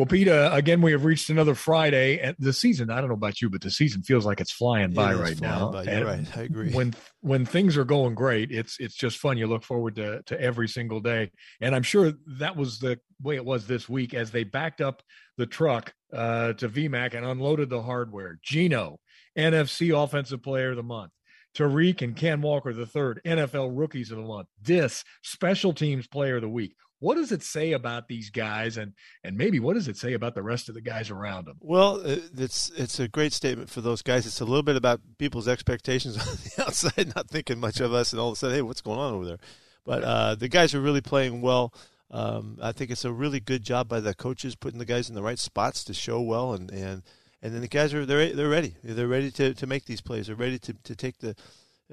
[0.00, 2.20] Well, Peter, again, we have reached another Friday.
[2.20, 4.94] And the season, I don't know about you, but the season feels like it's flying
[4.94, 5.70] by right flying now.
[5.72, 5.82] By.
[5.82, 6.38] You're right.
[6.38, 6.72] I agree.
[6.72, 9.36] When when things are going great, it's it's just fun.
[9.36, 11.32] You look forward to to every single day.
[11.60, 15.02] And I'm sure that was the way it was this week as they backed up
[15.36, 18.38] the truck uh, to VMAC and unloaded the hardware.
[18.42, 19.00] Geno,
[19.36, 21.12] NFC Offensive Player of the Month.
[21.54, 24.48] Tariq and Ken Walker the third, NFL Rookies of the Month.
[24.62, 26.74] This Special Teams Player of the Week.
[27.00, 28.92] What does it say about these guys, and
[29.24, 31.56] and maybe what does it say about the rest of the guys around them?
[31.60, 34.26] Well, uh, it's it's a great statement for those guys.
[34.26, 38.12] It's a little bit about people's expectations on the outside, not thinking much of us,
[38.12, 39.38] and all of a sudden, hey, what's going on over there?
[39.84, 41.72] But uh, the guys are really playing well.
[42.10, 45.14] Um, I think it's a really good job by the coaches putting the guys in
[45.14, 47.02] the right spots to show well, and and,
[47.40, 48.76] and then the guys are they're they're ready.
[48.84, 50.26] They're ready to, to make these plays.
[50.26, 51.34] They're ready to, to take the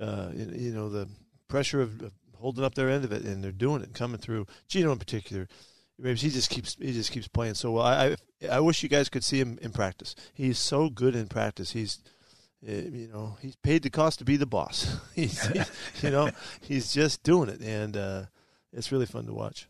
[0.01, 1.07] uh, you know the
[1.47, 4.47] pressure of, of holding up their end of it, and they're doing it, coming through.
[4.67, 5.47] Geno in particular,
[6.01, 7.85] he just keeps he just keeps playing so well.
[7.85, 10.15] I I, I wish you guys could see him in practice.
[10.33, 11.71] He's so good in practice.
[11.71, 11.99] He's
[12.65, 14.97] eh, you know he's paid the cost to be the boss.
[15.15, 15.71] he's, he's
[16.03, 16.29] you know
[16.61, 18.23] he's just doing it, and uh,
[18.73, 19.67] it's really fun to watch.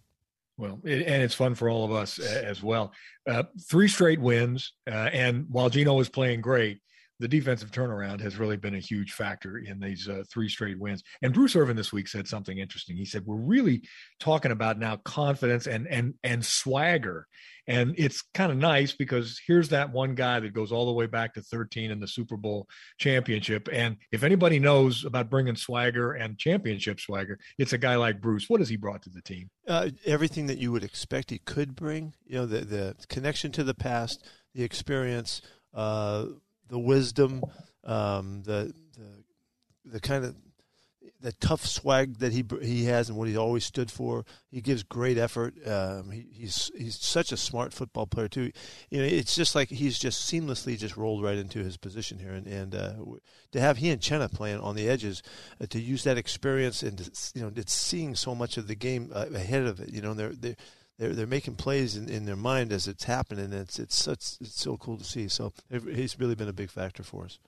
[0.57, 2.91] Well, it, and it's fun for all of us as well.
[3.27, 6.79] Uh, three straight wins, uh, and while Geno was playing great,
[7.19, 11.03] the defensive turnaround has really been a huge factor in these uh, three straight wins.
[11.21, 12.95] And Bruce Irvin this week said something interesting.
[12.95, 13.83] He said, "We're really
[14.19, 17.27] talking about now confidence and and and swagger."
[17.67, 21.05] And it's kind of nice because here's that one guy that goes all the way
[21.05, 23.67] back to 13 in the Super Bowl championship.
[23.71, 28.45] And if anybody knows about bringing swagger and championship swagger, it's a guy like Bruce.
[28.47, 29.49] What has he brought to the team?
[29.67, 32.13] Uh, everything that you would expect he could bring.
[32.25, 35.41] You know, the the connection to the past, the experience.
[35.73, 36.27] Uh,
[36.67, 37.43] the wisdom,
[37.83, 39.23] um, the, the
[39.85, 40.35] the kind of
[41.19, 44.23] the tough swag that he he has and what he always stood for.
[44.51, 45.55] He gives great effort.
[45.67, 48.51] Um, he, he's he's such a smart football player too.
[48.89, 52.31] You know, it's just like he's just seamlessly just rolled right into his position here,
[52.31, 52.93] and and uh,
[53.51, 55.23] to have he and Chenna playing on the edges,
[55.59, 58.75] uh, to use that experience and to, you know, it's seeing so much of the
[58.75, 59.89] game uh, ahead of it.
[59.89, 60.55] You know, they're they
[60.97, 63.53] they're they're making plays in, in their mind as it's happening.
[63.53, 65.27] It's it's it's it's so cool to see.
[65.27, 67.39] So he's really been a big factor for us.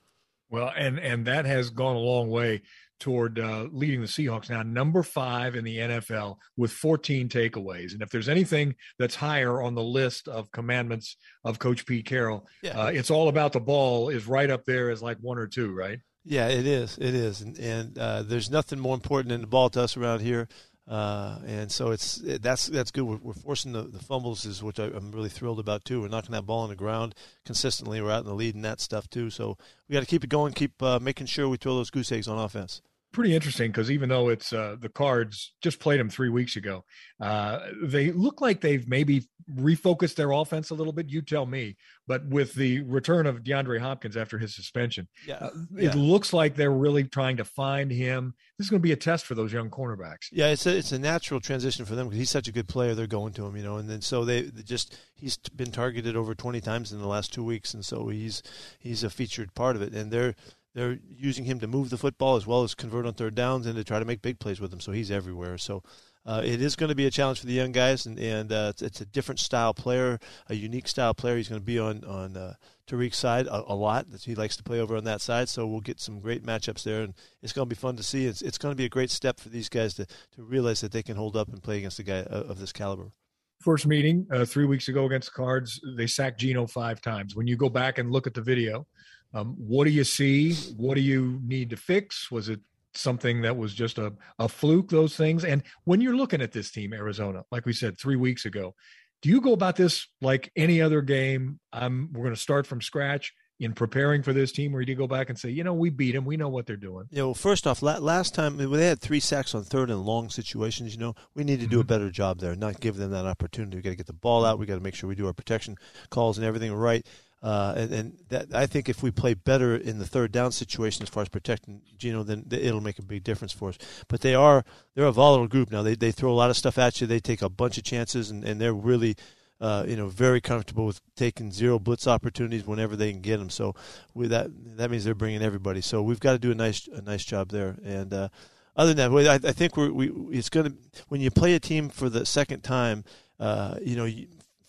[0.50, 2.62] Well, and and that has gone a long way
[2.98, 7.92] toward uh, leading the Seahawks now number five in the NFL with 14 takeaways.
[7.92, 12.46] And if there's anything that's higher on the list of commandments of Coach Pete Carroll,
[12.62, 12.78] yeah.
[12.78, 15.72] uh, it's all about the ball is right up there as like one or two,
[15.72, 15.98] right?
[16.24, 16.98] Yeah, it is.
[16.98, 20.20] It is, and, and uh, there's nothing more important than the ball to us around
[20.20, 20.48] here.
[20.90, 23.04] Uh, and so it's it, that's that's good.
[23.04, 26.00] We're, we're forcing the, the, fumbles, is which I, am really thrilled about too.
[26.00, 27.14] We're knocking that ball on the ground
[27.44, 28.00] consistently.
[28.00, 29.30] We're out in the lead and that stuff too.
[29.30, 29.56] So
[29.88, 30.52] we got to keep it going.
[30.52, 32.82] Keep uh, making sure we throw those goose eggs on offense
[33.12, 36.84] pretty interesting because even though it's uh, the Cards just played them three weeks ago,
[37.20, 41.08] uh, they look like they've maybe refocused their offense a little bit.
[41.08, 41.76] You tell me.
[42.06, 45.36] But with the return of DeAndre Hopkins after his suspension, yeah.
[45.36, 45.92] Uh, it yeah.
[45.94, 48.34] looks like they're really trying to find him.
[48.58, 50.26] This is going to be a test for those young cornerbacks.
[50.32, 52.94] Yeah, it's a, it's a natural transition for them because he's such a good player.
[52.94, 56.16] They're going to him, you know, and then so they, they just he's been targeted
[56.16, 58.42] over twenty times in the last two weeks, and so he's
[58.78, 60.34] he's a featured part of it, and they're
[60.74, 63.76] they're using him to move the football as well as convert on third downs and
[63.76, 64.80] to try to make big plays with him.
[64.80, 65.58] So he's everywhere.
[65.58, 65.82] So
[66.26, 68.68] uh, it is going to be a challenge for the young guys, and, and uh,
[68.70, 71.36] it's, it's, a different style player, a unique style player.
[71.36, 72.54] He's going to be on on uh,
[72.86, 74.06] Tariq's side a, a, lot.
[74.20, 77.02] He likes to play over on that side, so we'll get some great matchups there,
[77.02, 78.26] and it's going to be fun to see.
[78.26, 80.92] It's, it's going to be a great step for these guys to, to realize that
[80.92, 83.12] they can hold up and play against a guy of this caliber
[83.60, 87.36] first meeting uh, three weeks ago against the Cards, they sacked Geno five times.
[87.36, 88.86] When you go back and look at the video,
[89.32, 90.54] um, what do you see?
[90.76, 92.30] What do you need to fix?
[92.30, 92.60] Was it
[92.94, 95.44] something that was just a, a fluke, those things?
[95.44, 98.74] And when you're looking at this team, Arizona, like we said three weeks ago,
[99.22, 101.60] do you go about this like any other game?
[101.72, 104.96] I'm, we're going to start from scratch in preparing for this team, or do you
[104.96, 107.04] go back and say, you know, we beat them, we know what they're doing?
[107.10, 110.30] Yeah, well, first off, last time when they had three sacks on third and long
[110.30, 111.80] situations, you know, we need to do mm-hmm.
[111.82, 113.76] a better job there, not give them that opportunity.
[113.76, 114.58] We got to get the ball out.
[114.58, 115.76] We got to make sure we do our protection
[116.08, 117.06] calls and everything right.
[117.42, 121.02] Uh, and, and that, I think if we play better in the third down situation
[121.02, 123.78] as far as protecting Geno, then it'll make a big difference for us.
[124.08, 124.64] But they are
[124.94, 125.82] they're a volatile group now.
[125.82, 127.06] They they throw a lot of stuff at you.
[127.06, 129.16] They take a bunch of chances, and, and they're really
[129.58, 133.48] uh, you know very comfortable with taking zero blitz opportunities whenever they can get them.
[133.48, 133.74] So
[134.12, 135.80] with that that means they're bringing everybody.
[135.80, 137.76] So we've got to do a nice a nice job there.
[137.82, 138.28] And uh,
[138.76, 140.74] other than that, I, I think we're, we it's to
[141.08, 143.04] when you play a team for the second time.
[143.38, 144.06] Uh, you know,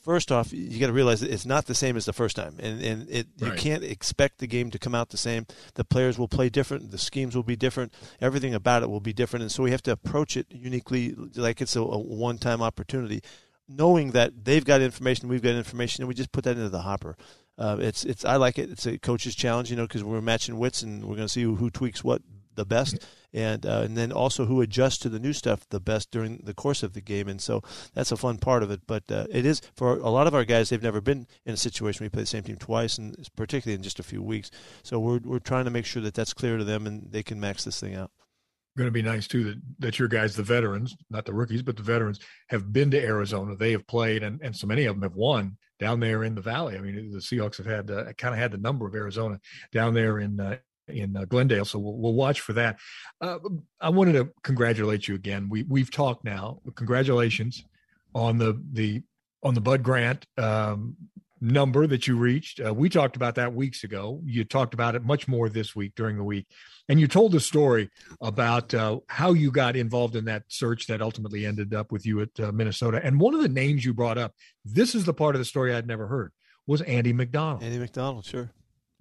[0.01, 2.81] first off, you got to realize it's not the same as the first time, and
[2.81, 3.51] and it right.
[3.51, 5.45] you can't expect the game to come out the same.
[5.75, 9.13] The players will play different, the schemes will be different, everything about it will be
[9.13, 13.21] different, and so we have to approach it uniquely, like it's a, a one-time opportunity.
[13.68, 16.81] knowing that they've got information, we've got information, and we just put that into the
[16.81, 17.15] hopper.
[17.57, 18.71] Uh, it's it's I like it.
[18.71, 21.44] It's a coach's challenge, you know, because we're matching wits and we're going to see
[21.44, 22.21] who, who, tweaks what
[22.56, 26.12] the best, and uh, and then also who adjusts to the new stuff the best
[26.12, 27.27] during the course of the game.
[27.27, 27.62] And so
[27.94, 28.81] that's a fun part of it.
[28.88, 30.69] But uh, it is for a lot of our guys.
[30.69, 33.75] They've never been in a situation where you play the same team twice, and particularly
[33.75, 34.51] in just a few weeks.
[34.83, 37.39] So we're we're trying to make sure that that's clear to them and they can
[37.39, 38.12] max this thing out
[38.77, 41.75] going to be nice too that that your guys, the veterans, not the rookies, but
[41.75, 42.19] the veterans,
[42.50, 43.56] have been to Arizona.
[43.56, 46.42] They have played, and and so many of them have won down there in the
[46.42, 46.77] valley.
[46.77, 49.39] I mean, the Seahawks have had uh, kind of had the number of Arizona
[49.71, 50.39] down there in.
[50.39, 50.57] Uh,
[50.94, 52.80] in uh, Glendale, so we'll, we'll watch for that.
[53.20, 53.40] Uh,
[53.80, 55.50] I wanted to congratulate you again.
[55.50, 56.60] We we've talked now.
[56.76, 57.66] Congratulations
[58.14, 59.04] on the the
[59.44, 60.96] on the Bud Grant um,
[61.42, 62.60] number that you reached.
[62.60, 64.22] Uh, we talked about that weeks ago.
[64.24, 66.46] You talked about it much more this week during the week.
[66.88, 67.90] And you told the story
[68.22, 72.22] about uh, how you got involved in that search that ultimately ended up with you
[72.22, 73.02] at uh, Minnesota.
[73.04, 74.34] And one of the names you brought up,
[74.64, 76.32] this is the part of the story I'd never heard,
[76.68, 77.64] was Andy McDonald.
[77.64, 78.52] Andy McDonald, sure.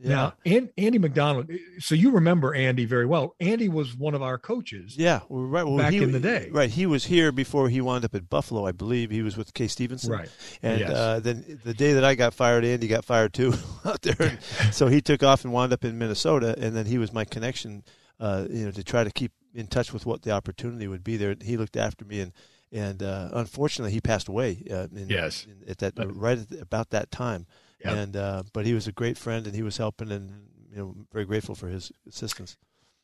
[0.03, 0.33] Yeah.
[0.45, 1.51] Now, Andy McDonald.
[1.79, 3.35] So you remember Andy very well.
[3.39, 4.97] Andy was one of our coaches.
[4.97, 5.65] Yeah, right.
[5.65, 6.71] Well, back he, in the day, right?
[6.71, 9.11] He was here before he wound up at Buffalo, I believe.
[9.11, 10.31] He was with Kay Stephenson, right?
[10.63, 10.91] And yes.
[10.91, 13.53] uh, then the day that I got fired, Andy got fired too
[13.85, 14.39] out there.
[14.73, 17.85] so he took off and wound up in Minnesota, and then he was my connection,
[18.19, 21.19] uh, you know, to try to keep in touch with what the opportunity would be
[21.19, 21.37] there.
[21.43, 22.33] He looked after me and.
[22.73, 24.63] And uh, unfortunately, he passed away.
[24.71, 27.49] Uh, in, yes, in, at that right at, about that time.
[27.85, 27.97] Yep.
[27.97, 30.95] And uh, but he was a great friend, and he was helping, and you know,
[31.13, 32.57] very grateful for his assistance.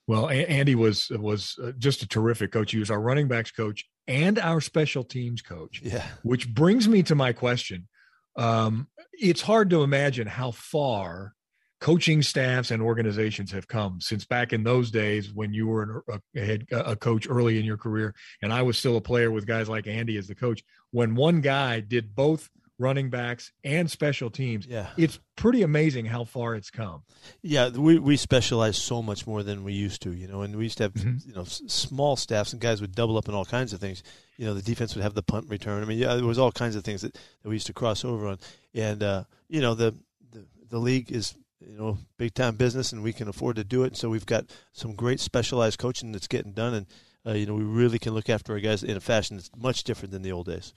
[0.06, 2.70] Well, Andy was was uh, just a terrific coach.
[2.70, 5.80] He was our running backs coach and our special teams coach.
[5.82, 6.04] Yeah.
[6.22, 7.88] Which brings me to my question.
[8.36, 11.32] Um, it's hard to imagine how far
[11.80, 16.40] coaching staffs and organizations have come since back in those days when you were a,
[16.40, 19.68] head a coach early in your career, and I was still a player with guys
[19.68, 20.62] like Andy as the coach.
[20.92, 24.66] When one guy did both running backs and special teams.
[24.66, 24.88] Yeah.
[24.96, 27.02] It's pretty amazing how far it's come.
[27.42, 30.64] Yeah, we we specialize so much more than we used to, you know, and we
[30.64, 31.28] used to have mm-hmm.
[31.28, 34.02] you know small staffs and guys would double up in all kinds of things.
[34.36, 35.82] You know, the defense would have the punt return.
[35.82, 38.04] I mean, yeah, there was all kinds of things that, that we used to cross
[38.04, 38.38] over on.
[38.74, 39.94] And uh, you know, the,
[40.32, 43.84] the the league is you know big time business and we can afford to do
[43.84, 43.96] it.
[43.96, 46.86] So we've got some great specialized coaching that's getting done and
[47.26, 49.82] uh, you know, we really can look after our guys in a fashion that's much
[49.82, 50.72] different than the old days.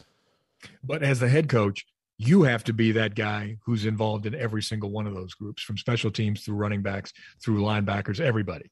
[0.83, 1.85] But as the head coach,
[2.17, 5.63] you have to be that guy who's involved in every single one of those groups,
[5.63, 8.69] from special teams through running backs, through linebackers, everybody.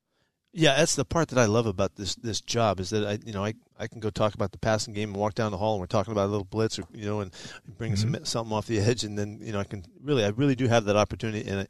[0.54, 3.32] Yeah, that's the part that I love about this this job is that I you
[3.32, 5.74] know I, I can go talk about the passing game and walk down the hall
[5.74, 7.32] and we're talking about a little blitz or you know and
[7.78, 8.14] bring mm-hmm.
[8.16, 10.68] some something off the edge and then you know I can really I really do
[10.68, 11.68] have that opportunity and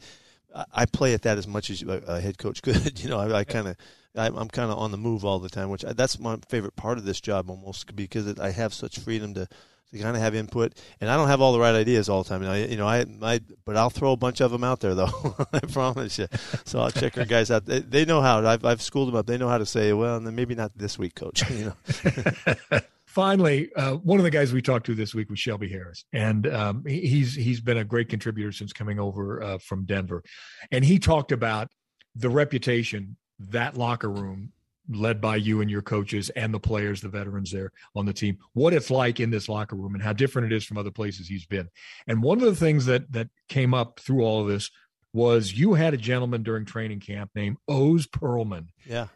[0.55, 3.39] I, I play at that as much as a head coach could you know I,
[3.39, 3.75] I kind of
[4.15, 6.97] I'm kind of on the move all the time which I, that's my favorite part
[6.97, 9.47] of this job almost because I have such freedom to
[9.93, 10.73] to kind of have input.
[10.99, 12.43] And I don't have all the right ideas all the time.
[12.43, 15.35] I, you know, I, I, but I'll throw a bunch of them out there though.
[15.53, 16.27] I promise you.
[16.65, 17.65] So I'll check our guys out.
[17.65, 18.45] They, they, know how.
[18.45, 19.25] I've, I've schooled them up.
[19.25, 21.43] They know how to say, well, and then maybe not this week, coach.
[21.57, 22.79] You know.
[23.05, 26.45] Finally, uh, one of the guys we talked to this week was Shelby Harris, and
[26.53, 30.21] um, he's he's been a great contributor since coming over uh, from Denver,
[30.71, 31.69] and he talked about
[32.13, 34.51] the reputation that locker room
[34.89, 38.37] led by you and your coaches and the players, the veterans there on the team,
[38.53, 41.27] what it's like in this locker room and how different it is from other places
[41.27, 41.69] he's been.
[42.07, 44.69] And one of the things that that came up through all of this
[45.13, 48.67] was you had a gentleman during training camp named Oz Pearlman.
[48.85, 49.07] Yeah.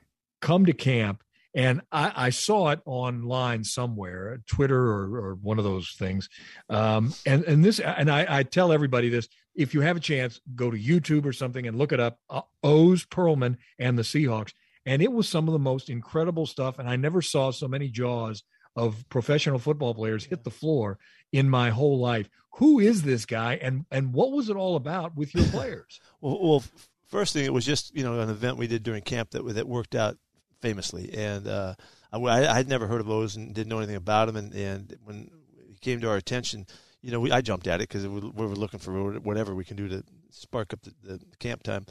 [0.42, 1.24] Come to camp.
[1.54, 6.30] And I, I saw it online somewhere, Twitter or, or one of those things.
[6.70, 10.40] Um, and and this, and I, I tell everybody this: if you have a chance,
[10.56, 12.20] go to YouTube or something and look it up.
[12.30, 14.54] Uh, Oz Pearlman and the Seahawks
[14.86, 16.80] and it was some of the most incredible stuff.
[16.80, 18.44] And I never saw so many jaws
[18.76, 20.98] of professional football players hit the floor
[21.32, 22.30] in my whole life.
[22.56, 26.00] Who is this guy, and and what was it all about with your players?
[26.20, 26.64] well, well,
[27.08, 29.68] first thing, it was just you know an event we did during camp that that
[29.68, 30.18] worked out
[30.62, 31.76] famously, and uh,
[32.12, 34.98] I, I had never heard of those and didn't know anything about him, and and
[35.04, 35.32] when
[35.70, 36.66] it came to our attention.
[37.04, 39.66] You know, we, I jumped at it because we, we were looking for whatever we
[39.66, 41.88] can do to spark up the, the camp time.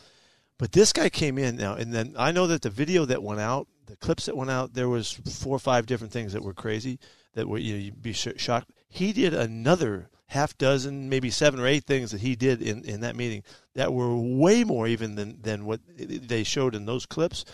[0.60, 3.40] But this guy came in now, and then I know that the video that went
[3.40, 6.52] out, the clips that went out, there was four or five different things that were
[6.52, 6.98] crazy
[7.32, 8.70] that were you know you'd be shocked.
[8.86, 13.00] He did another half dozen, maybe seven or eight things that he did in, in
[13.00, 13.42] that meeting
[13.74, 17.46] that were way more even than than what they showed in those clips.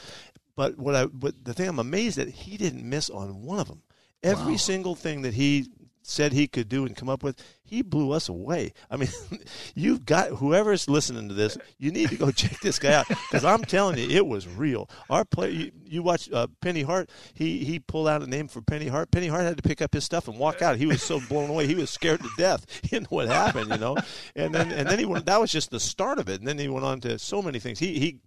[0.56, 3.68] But what I but the thing I'm amazed that he didn't miss on one of
[3.68, 3.82] them.
[4.24, 4.58] Every wow.
[4.58, 5.68] single thing that he
[6.02, 8.72] said he could do and come up with, he blew us away.
[8.90, 9.08] I mean,
[9.74, 13.44] you've got whoever's listening to this, you need to go check this guy out because
[13.44, 14.88] I'm telling you, it was real.
[15.10, 17.10] Our play, you, you watch uh, Penny Hart.
[17.34, 19.10] He he pulled out a name for Penny Hart.
[19.10, 20.76] Penny Hart had to pick up his stuff and walk out.
[20.76, 21.66] He was so blown away.
[21.66, 22.66] He was scared to death.
[22.96, 23.94] Know what happened, you know.
[24.34, 25.26] And then and then he went.
[25.26, 26.38] That was just the start of it.
[26.38, 27.78] And then he went on to so many things.
[27.78, 28.20] He he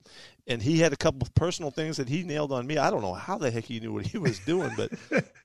[0.50, 2.78] and he had a couple of personal things that he nailed on me.
[2.78, 4.92] I don't know how the heck he knew what he was doing, but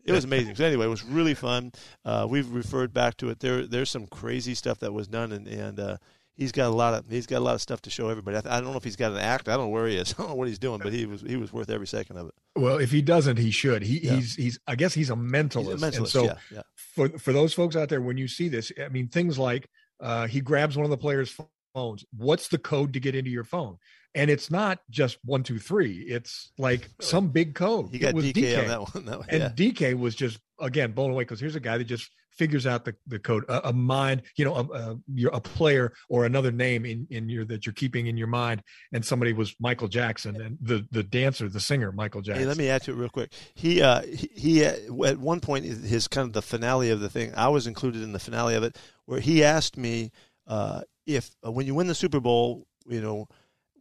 [0.04, 0.54] it was amazing.
[0.56, 1.72] So anyway, it was really fun.
[2.04, 3.38] Uh, we've referred back to it.
[3.38, 5.96] There, there's some crazy stuff that was done, and and uh,
[6.34, 8.38] he's got a lot of he's got a lot of stuff to show everybody.
[8.38, 9.46] I, I, don't know if he's got an act.
[9.46, 10.14] I don't know where he is.
[10.18, 12.28] I don't know what he's doing, but he was he was worth every second of
[12.28, 12.34] it.
[12.56, 13.82] Well, if he doesn't, he should.
[13.82, 14.14] He, yeah.
[14.14, 15.72] he's he's I guess he's a mentalist.
[15.72, 15.96] He's a mentalist.
[15.98, 16.62] And so yeah, yeah.
[16.76, 19.68] for for those folks out there, when you see this, I mean things like
[20.00, 21.38] uh, he grabs one of the players'
[21.74, 22.04] phones.
[22.16, 23.78] What's the code to get into your phone?
[24.14, 25.98] and it's not just one two three.
[26.06, 27.88] It's like some big code.
[27.90, 29.48] He got DK, DK, on that one that and yeah.
[29.72, 32.94] DK was just again blown away because here's a guy that just figures out the,
[33.06, 33.44] the code.
[33.48, 37.28] A, a mind you know a, a, you're a player or another name in, in
[37.28, 38.62] your that you're keeping in your mind.
[38.92, 42.56] And somebody was michael jackson and the the dancer the singer michael jackson hey, let
[42.56, 43.32] me add to it real quick.
[43.54, 47.34] He uh he, he at one point his kind of the finale of the thing
[47.34, 50.12] i was included in the finale of it where he asked me
[50.46, 53.28] uh if uh, when you win the super bowl you know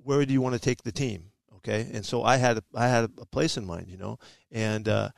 [0.03, 1.32] where do you want to take the team?
[1.58, 4.20] Okay, and so I had a, I had a place in mind, you know,
[4.51, 5.10] and uh,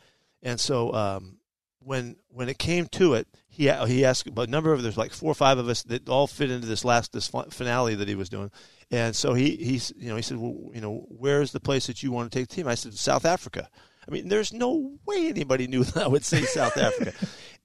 [0.43, 1.37] and so um,
[1.79, 5.31] when when it came to it, he he asked a number of there's like four
[5.31, 8.29] or five of us that all fit into this last this finale that he was
[8.29, 8.51] doing,
[8.91, 12.03] and so he he's you know he said well you know where's the place that
[12.03, 12.67] you want to take the team?
[12.67, 13.67] I said South Africa.
[14.07, 17.13] I mean, there's no way anybody knew that I would say South Africa,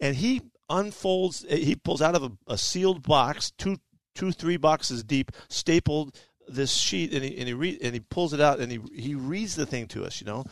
[0.00, 3.76] and he unfolds he pulls out of a, a sealed box two
[4.14, 8.32] two three boxes deep stapled this sheet and he and he re- and he pulls
[8.32, 10.44] it out and he he reads the thing to us, you know.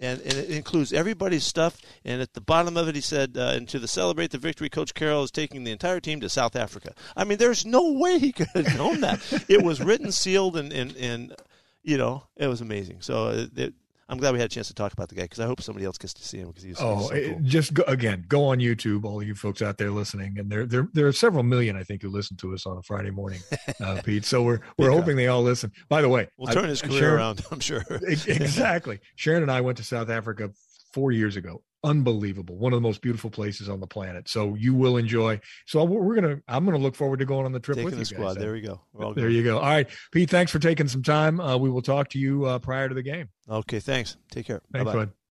[0.00, 1.80] And, and it includes everybody's stuff.
[2.04, 4.68] And at the bottom of it, he said, uh, "And to the celebrate the victory,
[4.68, 8.18] Coach Carroll is taking the entire team to South Africa." I mean, there's no way
[8.18, 9.20] he could have known that.
[9.48, 11.34] it was written, sealed, and and, and
[11.84, 13.00] you know, it was amazing.
[13.00, 13.74] So uh, it,
[14.12, 15.86] I'm glad we had a chance to talk about the guy because I hope somebody
[15.86, 17.40] else gets to see him because he's oh so cool.
[17.42, 20.86] just go, again go on YouTube all you folks out there listening and there there
[20.92, 23.40] there are several million I think who listen to us on a Friday morning
[23.80, 25.72] uh, Pete so we're we're hoping they all listen.
[25.88, 27.82] By the way we'll turn I, his career Sharon, around I'm sure.
[28.02, 29.00] Exactly.
[29.16, 30.50] Sharon and I went to South Africa
[30.92, 34.28] four years ago unbelievable one of the most beautiful places on the planet.
[34.28, 37.60] So you will enjoy so we're gonna i'm gonna look forward to going on the
[37.60, 38.34] trip taking with the you squad.
[38.34, 38.80] guys, there we go.
[39.14, 39.58] There you go.
[39.58, 41.40] All right pete thanks for taking some time.
[41.40, 43.28] Uh, we will talk to you uh, prior to the game.
[43.48, 44.16] Okay thanks.
[44.30, 44.62] Take care.
[44.72, 45.10] Thanks bud